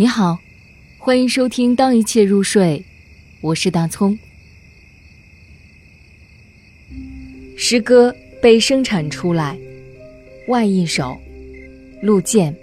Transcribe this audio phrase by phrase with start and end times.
[0.00, 0.38] 你好，
[0.96, 2.84] 欢迎收听《当一切入睡》，
[3.40, 4.16] 我是大葱。
[7.56, 9.58] 诗歌被生产出来，
[10.46, 11.18] 外一首，
[12.00, 12.54] 陆建。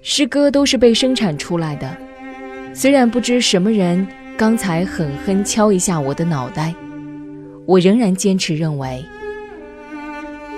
[0.00, 1.98] 诗歌都是被生产出来的，
[2.72, 4.08] 虽然不知什么人
[4.38, 6.74] 刚才狠狠敲一下我的脑袋，
[7.66, 9.04] 我仍然坚持认为，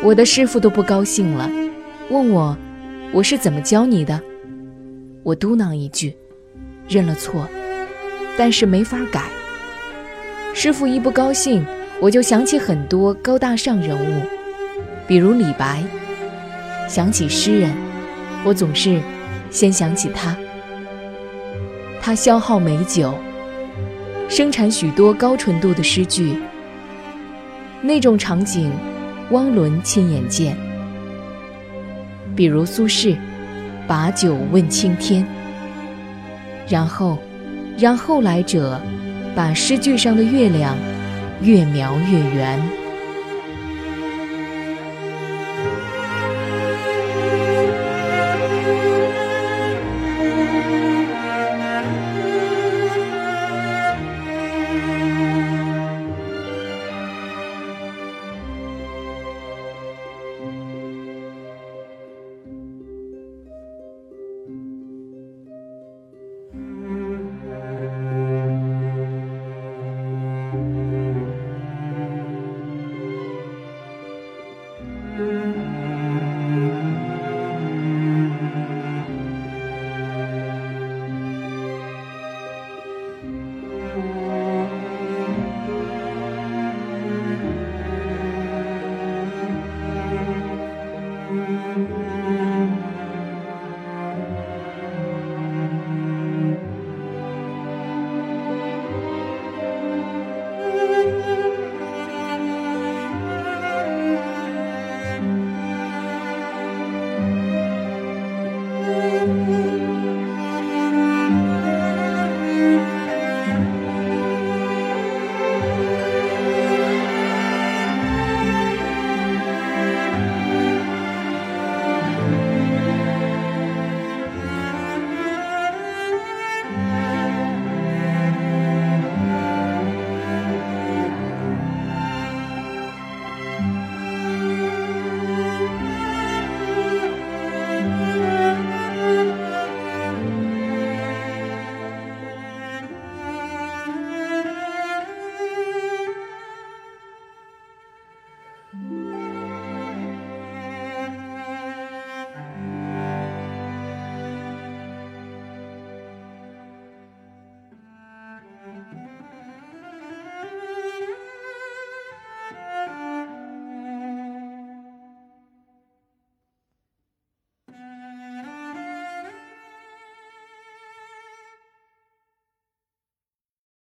[0.04, 1.50] 我的师傅都不高兴了，
[2.10, 2.56] 问我
[3.12, 4.22] 我是怎么教你的。
[5.24, 6.14] 我嘟囔一句，
[6.86, 7.48] 认了错，
[8.36, 9.22] 但是没法改。
[10.52, 11.64] 师傅一不高兴，
[11.98, 14.22] 我就想起很多高大上人物，
[15.08, 15.82] 比如李白。
[16.86, 17.72] 想起诗人，
[18.44, 19.00] 我总是
[19.50, 20.36] 先想起他。
[22.02, 23.14] 他消耗美酒，
[24.28, 26.36] 生产许多高纯度的诗句。
[27.80, 28.70] 那种场景，
[29.30, 30.54] 汪伦亲眼见。
[32.36, 33.16] 比如苏轼。
[33.86, 35.26] 把酒问青天，
[36.68, 37.18] 然后，
[37.76, 38.80] 让后来者
[39.34, 40.76] 把诗句上的月亮
[41.42, 42.83] 越描越圆。